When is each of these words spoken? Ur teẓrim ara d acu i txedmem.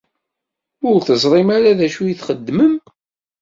Ur 0.89 0.97
teẓrim 1.07 1.49
ara 1.57 1.77
d 1.77 1.81
acu 1.85 2.01
i 2.11 2.13
txedmem. 2.19 2.73